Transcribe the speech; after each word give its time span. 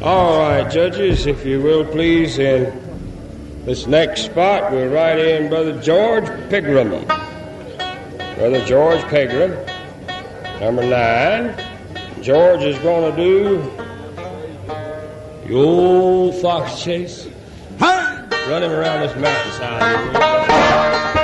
All 0.00 0.38
right, 0.38 0.70
judges, 0.70 1.26
if 1.26 1.44
you 1.44 1.60
will 1.60 1.84
please, 1.84 2.38
in 2.38 2.72
this 3.64 3.88
next 3.88 4.26
spot, 4.26 4.70
we'll 4.70 4.92
write 4.92 5.18
in 5.18 5.48
Brother 5.48 5.82
George 5.82 6.26
Pegram. 6.48 7.04
Brother 8.36 8.64
George 8.64 9.02
Pegram, 9.08 9.58
number 10.60 10.88
nine. 10.88 11.52
George 12.22 12.62
is 12.62 12.78
going 12.78 13.10
to 13.10 13.16
do 13.20 13.60
the 15.48 15.54
old 15.54 16.36
fox 16.36 16.80
chase. 16.80 17.26
Run 17.80 18.62
him 18.62 18.70
around 18.70 19.00
this 19.00 19.16
mountainside. 19.16 21.17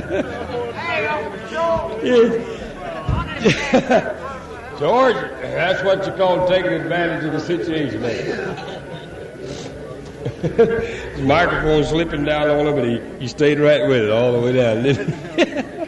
George, 4.78 5.14
that's 5.14 5.82
what 5.82 6.06
you 6.06 6.12
call 6.12 6.46
taking 6.48 6.72
advantage 6.72 7.24
of 7.24 7.32
the 7.32 7.40
situation. 7.40 8.02
His 10.40 11.20
microphone 11.22 11.84
slipping 11.84 12.24
down 12.24 12.48
on 12.48 12.66
him, 12.66 12.74
but 12.74 12.84
he, 12.84 13.00
he 13.18 13.28
stayed 13.28 13.58
right 13.58 13.86
with 13.86 14.04
it 14.04 14.10
all 14.10 14.32
the 14.32 14.40
way 14.40 14.52
down. 14.52 15.74